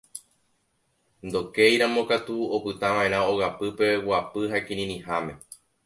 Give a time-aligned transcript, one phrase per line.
[1.25, 5.33] Ndokéiramo katu opytava'erã ogapýpe guapy ha kirirĩháme.